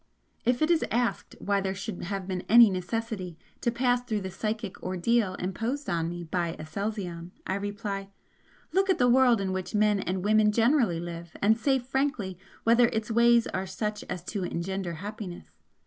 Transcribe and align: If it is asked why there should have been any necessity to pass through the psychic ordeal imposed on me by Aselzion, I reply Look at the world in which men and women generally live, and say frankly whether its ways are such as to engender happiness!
If 0.45 0.63
it 0.63 0.71
is 0.71 0.83
asked 0.89 1.35
why 1.37 1.61
there 1.61 1.75
should 1.75 2.01
have 2.05 2.27
been 2.27 2.41
any 2.49 2.71
necessity 2.71 3.37
to 3.61 3.69
pass 3.69 4.03
through 4.03 4.21
the 4.21 4.31
psychic 4.31 4.81
ordeal 4.81 5.35
imposed 5.35 5.87
on 5.91 6.09
me 6.09 6.23
by 6.23 6.55
Aselzion, 6.57 7.33
I 7.45 7.53
reply 7.53 8.09
Look 8.73 8.89
at 8.89 8.97
the 8.97 9.07
world 9.07 9.39
in 9.39 9.51
which 9.53 9.75
men 9.75 9.99
and 9.99 10.25
women 10.25 10.51
generally 10.51 10.99
live, 10.99 11.37
and 11.39 11.55
say 11.55 11.77
frankly 11.77 12.39
whether 12.63 12.87
its 12.87 13.11
ways 13.11 13.45
are 13.45 13.67
such 13.67 14.03
as 14.09 14.23
to 14.23 14.43
engender 14.43 14.93
happiness! 14.93 15.51